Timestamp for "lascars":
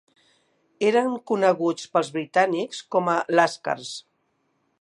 3.41-3.93